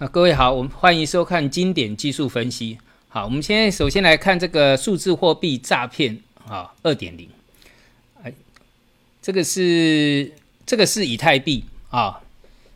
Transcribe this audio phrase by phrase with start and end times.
[0.00, 2.78] 啊，各位好，我们欢迎收看经典技术分析。
[3.10, 7.28] 好，我们现在首先来看这个数字货币诈骗啊，二点零。
[8.22, 8.32] 哎，
[9.20, 10.32] 这个是
[10.64, 12.22] 这个是以太币啊，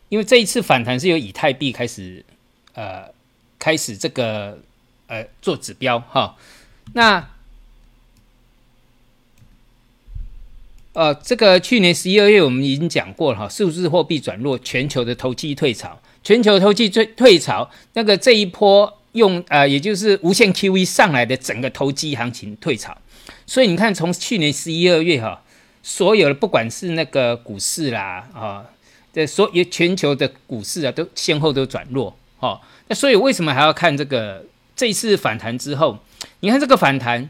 [0.09, 2.23] 因为这一次反弹是由以太币开始
[2.75, 3.05] 呃
[3.57, 4.59] 开始这个
[5.07, 6.37] 呃做指标哈。
[6.93, 7.27] 那
[10.93, 22.97] 呃，这个去年十一二月我们已经讲过了哈，数字货币转弱，全球的投机退潮，全球投机退退潮，那个这一波用呃，也就是无限 QE 上来的整个投机行情退潮，
[23.45, 25.43] 所以你看从去年十一二月哈，
[25.83, 28.65] 所有的不管是那个股市啦啊，
[29.13, 34.43] 这所有全球的股市啊，都先后都转弱哈，那所以为什么还要看这个
[34.75, 35.99] 这一次反弹之后，
[36.39, 37.29] 你看这个反弹，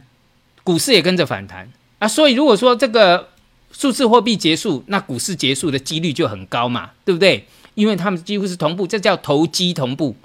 [0.64, 1.70] 股市也跟着反弹
[2.00, 3.30] 啊，所以如果说这个。
[3.78, 7.46] 数字货币结束，那股市结束的几率就很高嘛，对不对？
[7.76, 10.16] 因为他们几乎是同步，这叫投机同步。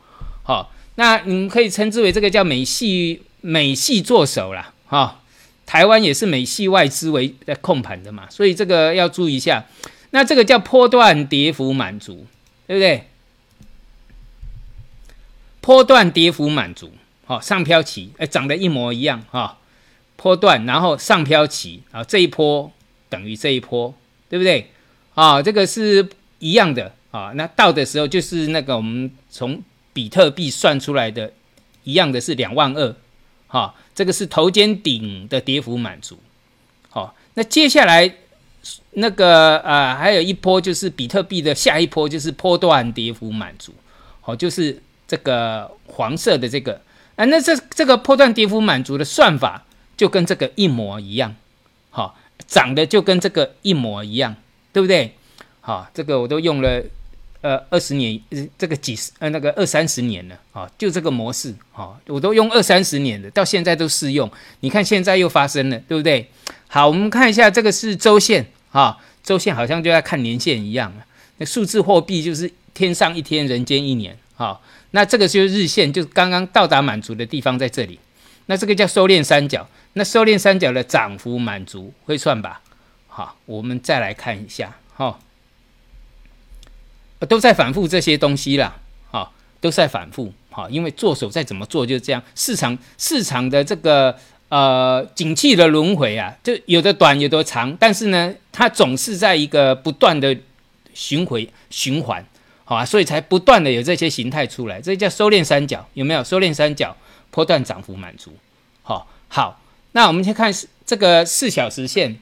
[0.42, 4.72] 好，那你们可以称之为这个叫美系美系做手啦。
[4.86, 5.20] 哈，
[5.66, 9.66] 台湾也是美系外资为在控盘的嘛，所以这个要注意一下。
[10.10, 12.26] 那这个叫波段跌幅满足，
[12.66, 13.06] 对不对？
[15.60, 16.92] 波段跌幅满足，
[17.26, 19.58] 好，上飘起，哎，长得一模一样哈。
[20.16, 22.72] 波段，然后上飘起，啊，这一波。
[23.10, 23.92] 等于这一波，
[24.28, 24.70] 对不对？
[25.16, 27.32] 啊，这个是一样的啊。
[27.34, 31.32] 那到的时候就是那个我们从比特币算出来的，
[31.84, 32.94] 一样的是两万二。
[33.46, 36.18] 哈，这个是头肩顶的跌幅满足。
[36.88, 38.12] 好，那接下来
[38.92, 43.74] 那个啊，还有一波就是比特币的下一波就是波段跌幅满足。
[44.20, 46.80] 好，就是这个黄色的这个
[47.16, 49.64] 啊，那这这个波段跌幅满足的算法
[49.96, 51.34] 就跟这个一模一样。
[51.90, 52.16] 好。
[52.46, 54.34] 长得就跟这个一模一样，
[54.72, 55.14] 对不对？
[55.60, 56.82] 好，这个我都用了
[57.42, 58.20] 呃二十年，
[58.58, 64.30] 这个几十呃那个二三十年了啊，就这个模式啊，我都用二三十年的，到现在都适用。
[64.60, 66.28] 你看现在又发生了，对不对？
[66.68, 70.92] 好，我们看一下这个是周线啊，周线好像就在看年线一样
[71.38, 74.60] 那数字货币就是天上一天，人间一年啊。
[74.92, 77.98] 那这个就是日线，就是刚刚到达满足的地方在这里。
[78.46, 79.68] 那这个叫收敛三角。
[79.94, 82.60] 那收敛三角的涨幅满足会算吧？
[83.08, 85.18] 好，我们再来看一下，哈，
[87.26, 88.76] 都在反复这些东西啦，
[89.10, 94.16] 好，都在反复，好，因为做手再怎么做就是这样，市场市场的这个
[94.48, 100.36] 呃景气的轮回啊，就有的短有的长，但是呢，它总是在一个不断的
[100.94, 102.24] 巡回循环，
[102.64, 106.24] 好啊，所以才不断的有这些形态出来，这叫收敛三角，有没有？
[106.24, 106.96] 收敛三角
[107.30, 108.32] 波段涨幅满足，
[108.82, 109.60] 好，好。
[109.92, 110.54] 那我们先看
[110.86, 112.16] 这个四小时线，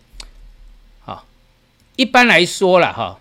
[1.05, 1.27] 好，
[1.97, 3.21] 一般来说了哈，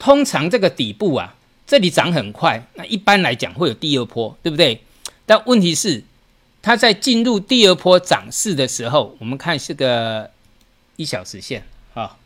[0.00, 4.82] 通常这个底部啊，这里涨很快，那一般来讲会有第二波，对不对？
[5.26, 6.02] 但问题是，
[6.62, 10.30] 它在进入第二波涨势的时候，我们看是个
[10.96, 12.16] 一小时线啊，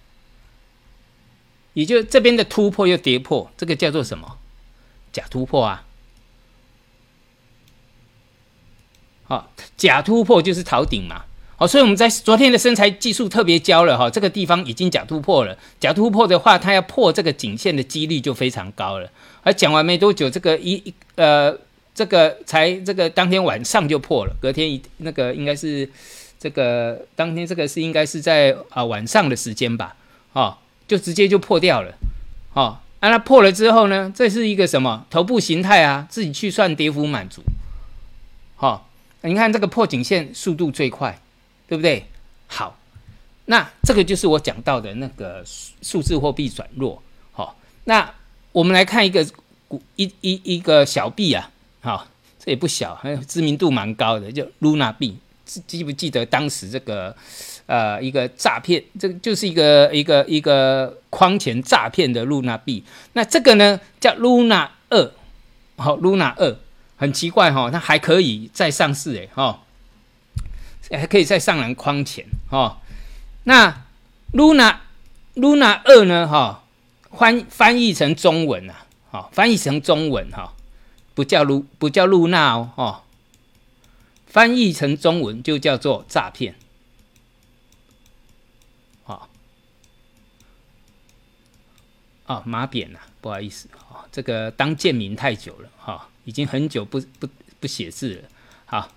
[1.73, 4.39] 也就这边的突破又跌破，这个叫做什么？
[5.13, 5.85] 假突破啊。
[9.25, 11.25] 好，假突破就是逃顶嘛。
[11.67, 15.57] 所以我们在昨天的身材技术特别教了哈，这个地方已经假突破了。
[15.79, 19.09] 假突破的话，它要破这个颈线的几率就非常高了。
[19.43, 21.57] 而讲完没多久，这个一呃，
[21.95, 25.89] 这个才这个当天晚上就破了，隔天一那个应该是
[26.39, 29.95] 这个当天这个是应该是在啊晚上的时间吧，
[30.33, 30.57] 哦，
[30.89, 31.95] 就直接就破掉了。
[32.55, 36.07] 哦，那它破了之后呢，这是一个什么头部形态啊？
[36.09, 37.43] 自己去算跌幅满足，
[38.57, 38.89] 好。
[39.27, 41.19] 你看这个破颈线速度最快，
[41.67, 42.05] 对不对？
[42.47, 42.79] 好，
[43.47, 45.43] 那这个就是我讲到的那个
[45.83, 47.03] 数字货币转弱。
[47.33, 48.13] 好，那
[48.53, 49.27] 我们来看一个
[49.67, 52.07] 股一一一个小币啊，好，
[52.39, 55.17] 这也不小，还有知名度蛮高的，叫 Luna 币。
[55.45, 57.15] 记不记得当时这个
[57.67, 62.83] 呃一个诈骗，这个就是一个一个一个框钱诈骗的 Luna 币。
[63.13, 65.13] 那这个呢叫 Luna 二，
[65.77, 66.57] 好，Luna 二。
[66.97, 69.61] 很奇怪哈，它还可以再上市诶哈，
[70.97, 72.81] 还可以再上篮框前哈。
[73.45, 73.85] 那
[74.33, 74.79] Luna
[75.35, 76.65] Luna 二呢哈，
[77.11, 80.55] 翻翻译成中文啊，哈，翻译成中文哈，
[81.15, 83.05] 不叫露不叫露娜哦，哈，
[84.27, 86.55] 翻译成中文就叫做诈骗，
[89.05, 89.29] 好，
[92.27, 96.09] 啊马扁呐，不好意思啊，这个当贱民太久了哈。
[96.27, 97.29] 已经很久不不
[97.61, 98.29] 不写字了，
[98.65, 98.91] 好，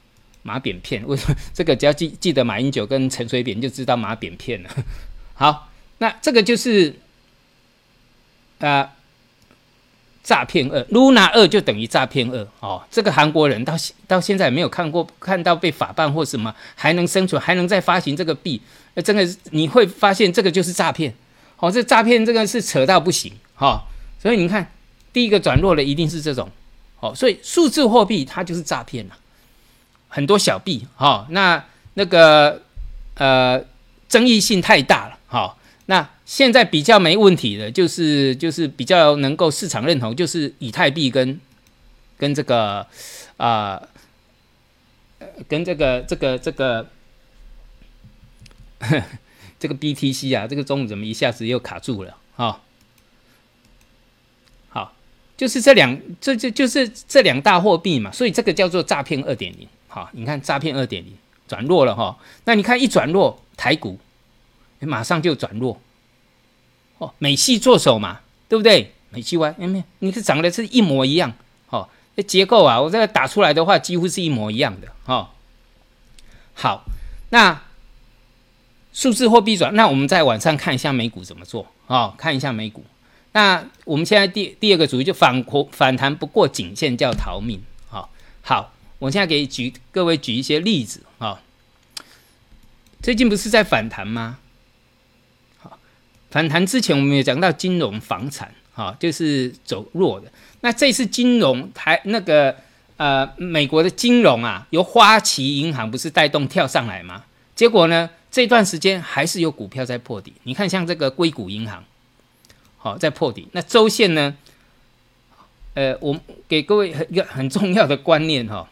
[0.48, 4.70] 马扁片为什么 这个只要记记得马英九跟陈水扁就知道马扁片了。
[5.36, 6.96] 好，那这个就是
[8.60, 8.90] 啊，
[10.24, 12.82] 诈骗二，Luna 二就等于诈骗二哦。
[12.90, 13.76] 这个韩国人到
[14.08, 18.62] 到现在没有看过看到被法办或什么，还能生存，还能再发行这个币，
[18.96, 21.14] 那真的你会发现这个就是诈骗。
[21.60, 23.84] 哦，这诈骗这个是扯到不行哈。
[24.20, 24.72] 所以你看，
[25.12, 26.50] 第一个转弱的一定是这种。
[27.00, 29.16] 哦，所以数字货币它就是诈骗了，
[30.18, 31.28] 很多小币哈。
[31.30, 32.64] 那那个
[33.14, 33.64] 呃，
[34.10, 35.56] 争议性太大了哈。
[35.86, 41.40] 那现在比较没问题的，就是就是比较能够市场认同，就是以太币跟
[42.18, 42.88] 跟这个
[43.38, 43.80] 啊，
[45.48, 46.90] 跟这个这个这个
[49.60, 52.60] 这个 BTC 啊，这个中午怎么一下子又卡住了啊？
[54.70, 54.94] 好，
[55.38, 59.68] 就是这两这这就是这两大货币嘛，所以这个叫做诈骗二点零。
[59.98, 61.18] 好，你看诈骗二点零
[61.48, 64.00] 转弱了哈，那你看一转弱，台股。
[64.82, 65.82] 马上就转弱，
[67.00, 68.94] 哦，美系做手嘛，对不对？
[69.10, 71.34] 美系 Y，哎，你是长得是一模一样，
[71.72, 75.30] 哦，这结构啊，我这个打出来的话，几乎是一模一样的，哦。
[76.54, 76.86] 好，
[77.30, 77.60] 那
[78.94, 82.86] 数字货币转，那我们在晚上看一下美股怎么做，哦，看一下美股。
[83.32, 87.60] 那我们现在第第二个主题就反反反弹不过颈线叫逃命，
[87.90, 88.12] 好，
[88.44, 91.40] 好，我现在给举各位举一些例子，啊，
[93.02, 94.40] 最近不是在反弹吗？
[95.60, 95.78] 好
[96.32, 100.32] 反弹之前，我们有讲到金融、房产，哈，就是走弱的。
[100.62, 102.56] 那这次金融台那个
[102.98, 107.24] 呃，美国的金融啊，由花旗银行不是带动跳上来吗？
[107.56, 110.34] 结果呢，这段时间还是有股票在破底。
[110.44, 111.84] 你看，像这个硅谷银行，
[112.78, 113.48] 好在破底。
[113.52, 114.36] 那周线呢？
[115.76, 118.68] 呃，我给各位一个很重要的观念哈，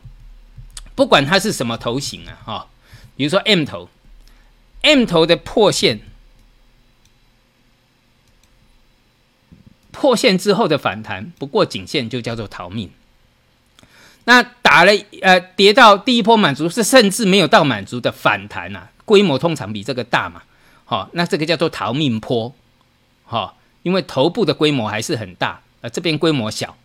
[0.95, 2.68] 不管它是什么头型啊，哈，
[3.15, 3.89] 比如说 M 头
[4.81, 6.00] ，M 头的破线。
[9.92, 12.92] 破线之后的反弹，不过颈线就叫做逃命。
[14.25, 20.44] 那打了呃跌到第一波满足是甚至没有到满足的反弹啊，规模通常比这个大嘛，
[20.83, 22.53] 好，那这个叫做逃命坡，
[23.24, 26.75] 好，因为头部的规模还是很大，呃这边规模小，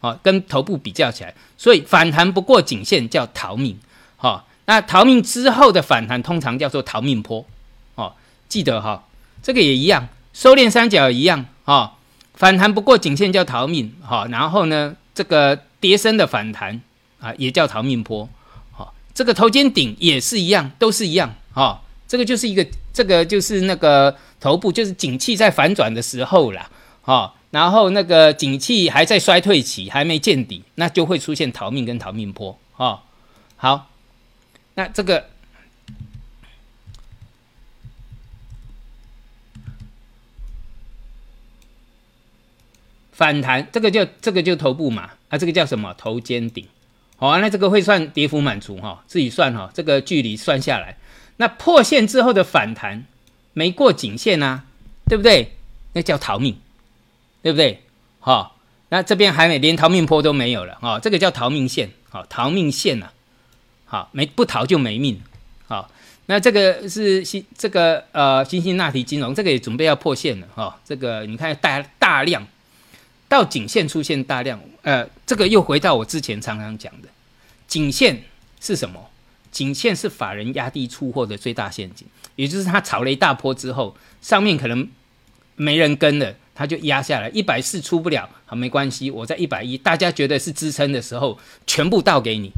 [0.00, 3.78] 好，跟头部比较起来，所以反弹不过颈线叫逃命，
[4.16, 7.44] 好，那逃命之后的反弹通常叫做逃命坡，
[7.94, 8.14] 哦，
[8.48, 9.04] 记得哈，
[9.42, 11.94] 这个也一样，收敛三角一样，啊。
[12.34, 16.80] 反弹不过颈线叫逃命，好，然后呢，这个跌升的反弹
[17.18, 18.28] 啊，也叫逃命坡，
[18.70, 26.70] 好，这个头肩顶也是一样，都是一样，哈，这个就是一个，这个就是那个头部，就是景气在反转的时候啦，
[27.02, 33.02] 哈，然后那个景气还在衰退期，还没见底，那就会出现逃命跟逃命坡，哈，
[33.56, 33.90] 好，
[34.74, 35.30] 那这个。
[43.10, 46.64] 反弹，这个叫这个就头部嘛，啊，这个叫什么头肩顶，
[47.16, 50.96] 好，那这个会算跌幅满足哈，自己算哈，这个距离算下来，
[51.38, 53.06] 那破线之后的反弹
[53.54, 54.66] 没过颈线啊，
[55.08, 55.56] 对不对？
[55.94, 56.60] 那叫逃命，
[57.42, 57.82] 对不对？
[58.20, 58.56] 好，
[58.88, 63.10] 那这边还没连逃命坡都没有了啊，这个叫逃命线，好，逃命线呐，
[63.84, 65.20] 好，没不逃就没命，
[65.66, 65.90] 好，
[66.26, 72.46] 那这个是新这个呃，新兴纳提金融这个也准备要破线了哈，这个你看大大量。
[73.30, 77.08] 到颈线出现大量，呃，这个又回到我之前常常讲的，
[77.66, 78.22] 颈线
[78.58, 79.10] 是什么？
[79.52, 84.88] 颈线是法人压低出货的最大陷阱，也就是他炒了一大波之后，上面可能
[85.56, 91.38] 没人跟了，他就压下来，一百四出不了，好没关系，我在一百一，大家觉得是支撑的时候，
[91.68, 92.50] 全部倒给你，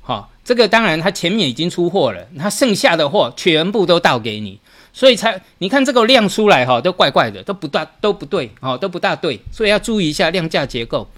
[0.00, 4.58] 好，这个当然他前面已经出货了，他剩下的货全部都倒给你。
[4.92, 11.08] 所以才你看这个量出来哈，都怪怪的，都不大都不对哦，都不大对，所以要注意一下量价结构。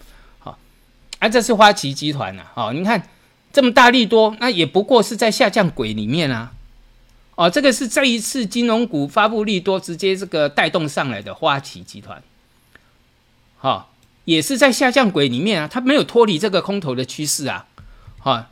[0.40, 0.58] 好，
[1.20, 3.08] 啊，这是花旗集团呐，好，你看
[3.50, 6.52] 这么大力多，那也不过是在下降轨里面啊。
[7.36, 12.22] 哦，这个是这一次金融股发布利多，直接这个带动上来的花旗集团，
[13.58, 13.92] 好，
[14.24, 17.66] 也是在下降轨里面啊，它没有脱离这个空头的趋势啊。
[18.20, 18.46] 好，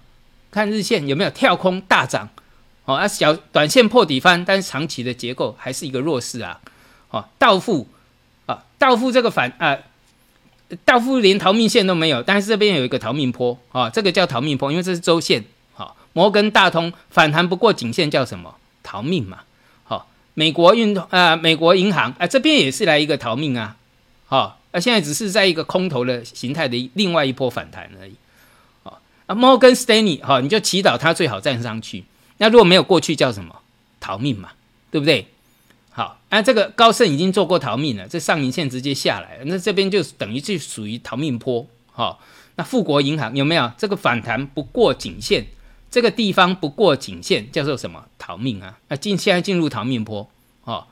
[0.50, 2.28] 看日线有没有跳空大涨。
[2.84, 6.60] 哦，啊小短线破底翻，但是长期的结构还是一个弱势啊。
[7.10, 7.86] 哦，倒负
[8.46, 9.78] 啊，倒负这个反啊，
[10.84, 15.44] 倒负连逃命线都没有，但是这边有一个逃命坡啊，这个叫逃命坡，因为这是周线。
[15.74, 18.56] 好，摩根大通反弹不过颈线叫什么？
[18.82, 19.40] 逃命嘛。
[19.84, 23.76] 好，美国运动啊，美国银行啊，这边也是来一个逃命啊。
[24.26, 28.14] 好，那现在只是在一个空头的形态的另外一波反弹而已。
[28.82, 32.04] 好，啊，摩根斯丹利，哈，你就祈祷它最好站上去。
[32.38, 33.56] 那如果没有过去叫什么
[34.00, 34.50] 逃命嘛，
[34.90, 35.26] 对不对？
[35.90, 42.20] 好，啊，这个高盛已经做过逃命了，这上影线直接下来，那这边就等于就属于逃命坡，好。
[42.54, 45.46] 那富国银行有没有这个反弹不过颈线？
[45.92, 48.04] 这个地方不过颈线叫做什么？
[48.18, 48.76] 逃命啊！
[48.88, 50.28] 那进现在进入逃命坡，
[50.64, 50.84] 哦。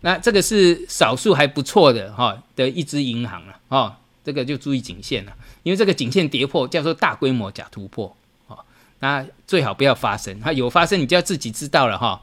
[0.00, 5.32] 那这个是少数还不错的哈的一支银行了，哦，这个就注意颈线了，
[5.64, 8.56] 因为这个颈线跌破叫做大规模假突破，哦，
[9.00, 12.22] 那最好不要发生，它有发生你就要自己知道了哈。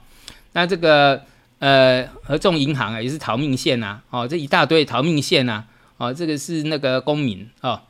[0.53, 1.21] 那这个。
[1.59, 5.63] 呃，合众银行啊，也是逃命线呐，哦，这一大堆逃命线呐，
[5.95, 7.83] 哦，这个是那个公民啊，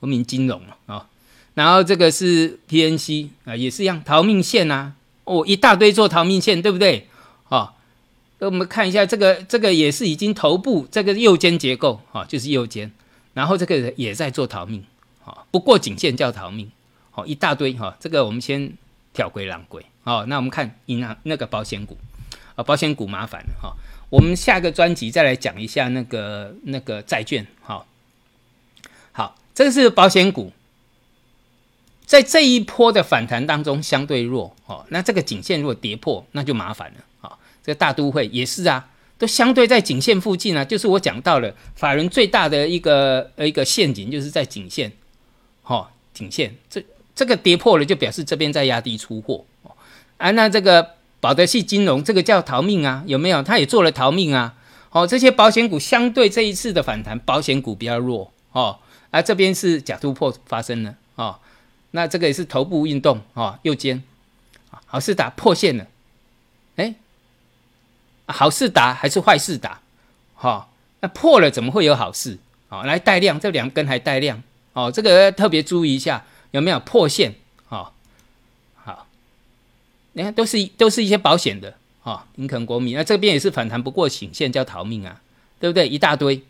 [0.00, 1.06] 公民金融啊，
[1.54, 4.94] 然后这个是 PNC 啊，也是一样逃命线呐，
[5.24, 7.08] 哦，一大堆做逃命线，对不对？
[7.48, 7.72] 哦，
[8.38, 12.90] 那我们看一下这个，这个也是已经头部这个右肩结构啊，就是右肩，
[13.34, 14.84] 然后这个也在做逃命，
[15.24, 16.70] 啊，不过颈线叫逃命，
[17.10, 18.72] 好，一大堆哈，这个我们先
[19.12, 21.96] 跳归浪归，哦，那我们看银行那个保险股。
[22.54, 23.74] 啊，保险股麻烦了哈。
[24.10, 27.82] 我们下个专辑再来讲一下那个那个债券哈。
[29.10, 30.52] 好，这个是保险股，
[32.12, 34.84] 在这一波的反弹当中相对弱哦。
[34.90, 37.38] 那这个颈线如果跌破，那就麻烦了啊。
[37.64, 40.62] 这个大都会也是啊，都相对在颈线附近啊。
[40.62, 44.92] 就是我讲到了法人最大的一个呃一个陷阱，就是在颈线，
[45.62, 49.72] 哈，颈线这这个跌破了，就表示这边在压低出货哦。
[50.18, 50.86] 啊，那这个。
[51.22, 53.44] 保德系金融这个叫逃命啊，有没有？
[53.44, 54.56] 他也做了逃命啊。
[54.90, 58.80] 哦，这些保险股相对这一次的反弹，保险股比较弱哦。
[59.12, 61.36] 啊，这边是假突破发生了哦。
[61.92, 64.02] 那这个也是头部运动哦，右肩，
[64.84, 65.86] 好事打破线了。
[66.76, 66.94] 哎，
[68.26, 69.80] 好事打还是坏事打？
[70.34, 70.68] 哈，
[71.00, 72.38] 那破了怎么会有好事？
[72.68, 77.36] 哦，来带量，这两根还带量哦，这个特别注意一下有没有破线。
[80.14, 85.22] 你看，都是都是一些保险的啊，林肯国民，那这边也是反弹不过颈线，叫逃命啊，
[85.58, 85.88] 对不对？
[85.88, 86.42] 一大堆，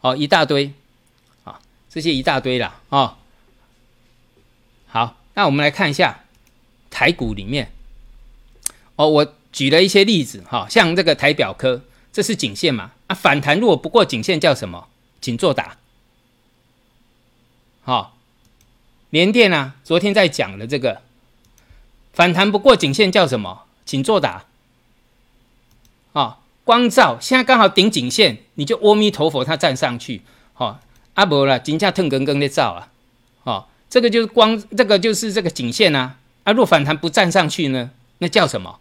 [0.00, 0.72] 哦，一大堆，
[1.44, 3.16] 啊，这些一大堆啦，哦。
[4.94, 6.20] 好，那我们来看一下
[6.88, 7.72] 台股里面，
[8.94, 11.82] 哦，我举了一些例子，哈，像这个台表科，
[12.12, 14.86] 这是颈线嘛，啊，反弹如果不过颈线叫什么？
[15.20, 15.78] 请作答。
[17.82, 18.16] 好，
[19.10, 21.02] 联电啊，昨天在讲的这个。
[22.12, 23.64] 反弹不过颈线叫什么？
[23.84, 24.44] 请作答。
[26.12, 30.22] 啊，光照现在刚好顶颈线，你就阿弥陀佛，它站上去。
[30.52, 30.78] 好，
[31.14, 32.90] 阿伯了，金价腾更更的照啊。
[33.94, 36.16] 这个就是光，这个就是这个颈线啊。
[36.42, 37.92] 啊，若反弹不站上去呢？
[38.18, 38.80] 那叫什么？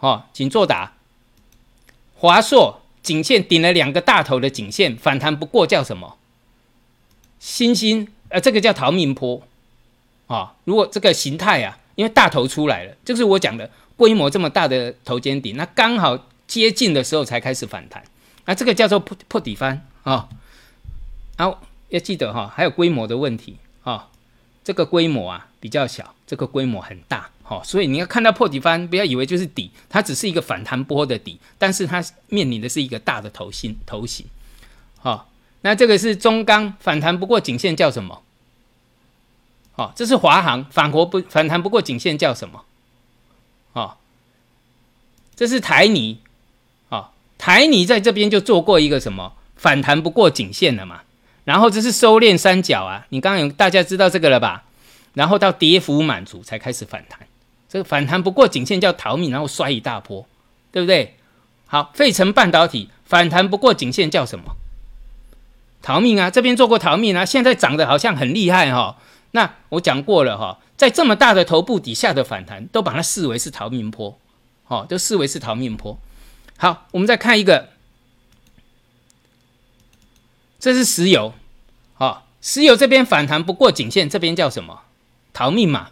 [0.00, 0.94] 哦，请作答。
[2.16, 6.18] 华硕颈线顶了两个大头的颈线，反弹不过叫什么？
[7.38, 9.42] 星星，呃，这个叫逃命坡。
[10.26, 11.78] 啊，如果这个形态啊。
[11.94, 18.04] 因为大头出来了，就是我讲的规模这么大的头肩顶，那刚好接近的时候才开始反弹，
[18.44, 20.28] 那这个叫做破破底翻啊。
[21.36, 23.56] 好，要记得哈，还有规模的问题
[23.88, 24.04] 哦。
[24.64, 34.26] 这个规模啊比较小，这个规模很大，好，所以你要看到破底翻，不要以为就是底，它只是一个反弹波的底，但是它面临的是一个大的头型头型。
[34.98, 35.30] 好，
[35.62, 38.22] 那这个是中钢反弹不过颈线叫什么？
[39.76, 42.66] 哦，这是华航反国不反弹不过颈线叫什么？
[43.72, 43.96] 哦，
[45.34, 46.20] 这是台泥，
[46.90, 51.04] 哦，台泥在这边就做过一个什么反弹不过颈线了嘛？
[51.48, 54.64] 然后这是收敛三角啊，你刚刚有大家知道这个了吧？
[55.14, 57.20] 然后到跌幅满足才开始反弹，
[57.70, 60.26] 这个反弹不过颈线叫逃命，然后摔一大波，
[60.70, 61.16] 对不对？
[61.66, 64.56] 好，费城半导体反弹不过颈线叫什么？
[65.80, 68.98] 逃命啊，这边做过逃命啊，现在涨得好像很厉害哈。
[69.30, 74.18] 那我讲过了哈，在这么大的头部底下的反弹，都把它视为是逃命坡，
[74.66, 75.98] 哦，都视为是逃命坡。
[76.58, 77.70] 好，我们再看一个，
[80.58, 81.32] 这是石油，
[81.98, 84.80] 哦，石油这边反弹不过颈线，这边叫什么？
[85.32, 85.90] 逃命嘛，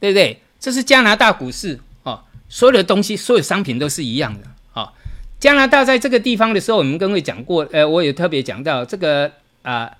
[0.00, 0.40] 对不对？
[0.58, 4.92] 这是加拿大股市，哦，所有的东西，所有商品都是一样的，哦。
[5.38, 9.30] 加拿大在这个地方的时候，我们跟位讲过，呃，我也特别讲到这个
[9.62, 9.96] 啊。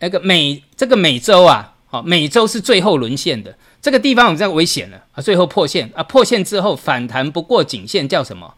[0.00, 8.54] 那个美这个美洲啊，好，美洲是最后沦陷的这个地方，我们在危险了啊，最后破线啊，破线之后反弹不过颈线叫什么？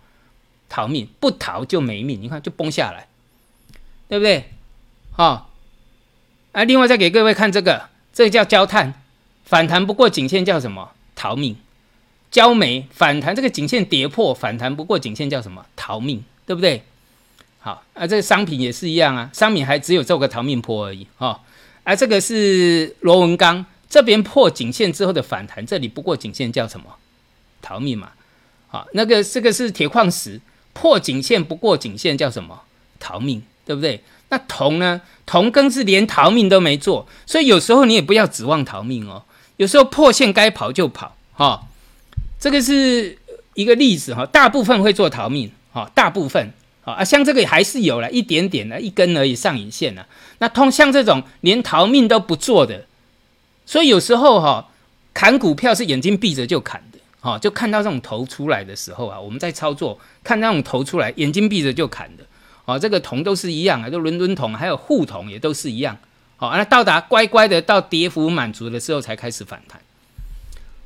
[0.68, 3.06] 逃命，不逃就没命，你看就崩下来，
[4.08, 4.50] 对不对？
[5.12, 5.50] 好，
[6.52, 8.94] 啊，另外再给各位看这个，这个叫焦炭，
[9.44, 10.92] 反弹不过颈线叫什么？
[11.14, 11.56] 逃命，
[12.30, 15.64] 焦煤反弹这个颈线跌破，反弹不过颈线叫什么？
[15.74, 16.82] 逃命，对不对？
[17.60, 21.40] 好啊，这个商品也是一样啊，商品还只有做个逃命坡而已哦。
[21.82, 26.96] 啊，这个是螺纹钢这边破颈线之后的反弹，这里不过颈线叫什么？
[27.62, 28.12] 逃命嘛。
[28.68, 30.40] 好，那个这个是铁矿石
[30.72, 32.62] 破颈线不过颈线叫什么？
[33.00, 34.02] 逃命，对不对？
[34.30, 35.02] 那铜呢？
[35.26, 39.24] 铜更是连逃命都没做，所以有时候你也不要指望逃命哦。
[39.56, 41.66] 有时候破线该跑就跑，哈，
[42.38, 43.18] 这个是
[43.54, 44.24] 一个例子哈。
[44.24, 46.52] 大部分会做逃命，哈，大部分，
[46.84, 50.04] 啊，像这个还是有了一点点的一根而已上影线呢。
[50.38, 52.84] 那通像这种连逃命都不做的，
[53.64, 54.68] 所以有时候哈，
[55.12, 62.24] 砍股票是眼睛闭着就砍的，哈，就看到这种头出来的时候啊，我们在操作看那种头出来，眼睛闭着就砍的。
[62.66, 65.96] 哦，这个铜都是一样啊，就伦敦铜还有沪铜也都是一样。
[66.36, 69.80] 好，那到达乖乖的到跌幅满足的时候才开始反弹。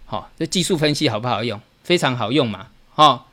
[0.04, 1.60] 好，这技术分析好不好用？
[1.82, 2.68] 非常好用嘛。
[2.90, 3.28] 好，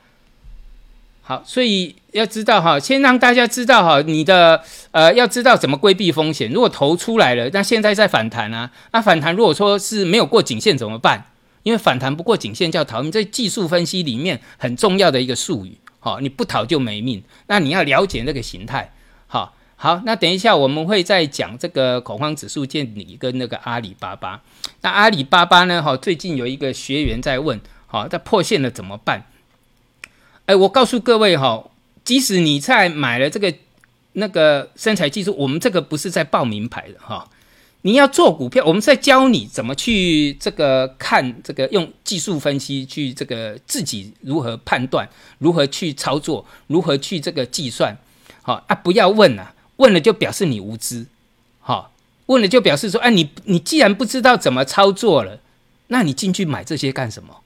[1.22, 6.50] 好，所以要知道哈，先让大家知道哈，你的呃要知道怎么规避风险。
[6.50, 11.26] 如果头出来了，那现在在反弹啊，那反弹如果说是没有过颈线怎么办？
[11.64, 15.76] 因为反弹不过颈线叫逃命，这技术分析里面很重要的一个术语。
[16.08, 17.22] 好，你不逃就没命。
[17.48, 18.94] 那你要了解那个形态。
[19.26, 24.42] 好，好，那等一下我们会再讲这个恐慌指数见底跟那个阿里巴巴。
[24.80, 25.82] 那阿里巴巴呢？
[25.82, 29.26] 哈，最近有一个学员在问，好，在破线了怎么办？
[30.46, 31.70] 哎，我告诉各位哈，
[32.02, 33.52] 即使你在买了这个
[34.14, 37.28] 那个身材技术，我们这个不是在报名牌的哈。
[37.82, 45.08] 你要做股票，我们在教你怎么去这个看这个用技术分析去这个自己如何判断，
[45.38, 47.96] 如何去操作，如何去这个计算。
[48.42, 51.06] 好啊，不要问了，问了就表示你无知。
[51.60, 51.92] 好，
[52.26, 55.38] 问了就表示说，哎，你你既然不知道怎么操作了，
[55.86, 57.36] 那你进去买这些干什么？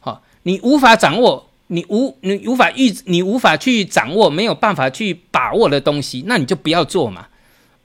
[0.00, 7.28] 好，你无法掌握，你无你无法预，你无法去掌握，没有办法去把握的东西，那你就不要做嘛。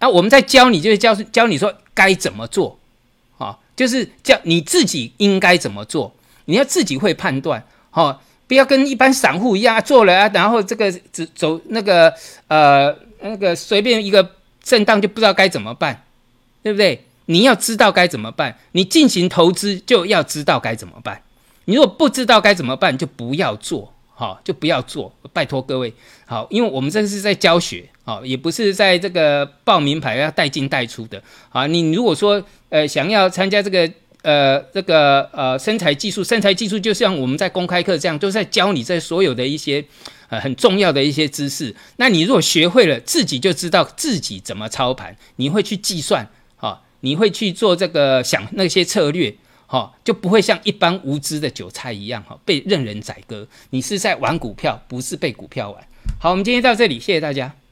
[0.04, 1.74] 啊，我们在教你，就是教教你说。
[1.96, 2.80] 该怎么做？
[3.38, 6.12] 啊，就是叫你自己应该怎么做，
[6.46, 12.12] 你要自己会判断，哈，不要跟一般散户一样做了啊，然后这个只走那个
[12.48, 14.28] 呃那个随便一个
[14.64, 16.04] 震荡就不知道该怎么办，
[16.64, 17.06] 对不对？
[17.26, 21.22] 你要知道该怎么办，你进行投资就要知道该怎么办，
[21.66, 23.93] 你如果不知道该怎么办，就不要做。
[24.16, 25.92] 好，就不要做，拜托各位。
[26.26, 31.22] 好，因为我们这是在教学，好，也不是在这个报名牌要带进带出的。
[31.50, 39.84] 好，你如果说呃想要参加这个呃这个呃身材技术，身材技术就像我们在公开课这样，都在教你这所有的一些
[40.30, 41.76] 呃很重要的一些知识。
[41.98, 49.36] 那你如果学会了，自己就知道自己怎么操盘，你会去计算，好，你会去做这个想那些策略。
[49.68, 53.48] 哈，就不会像一般无知的韭菜一样哈，被任人宰割。
[53.70, 55.88] 你是在玩股票，不是被股票玩。
[56.20, 57.63] 好，我们今天到这里，谢谢大家。